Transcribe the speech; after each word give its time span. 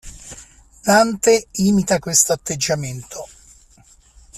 Dante 0.83 1.47
imita 1.53 1.99
questo 1.99 2.33
atteggiamento. 2.33 3.27